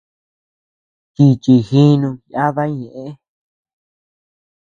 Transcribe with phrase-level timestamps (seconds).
[1.13, 3.05] Chíchi jinuu yada ñeʼë.